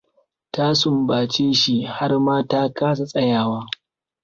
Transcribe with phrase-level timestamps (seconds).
[0.53, 3.59] Ta sumbace shi har ma ta kasa tsayawa.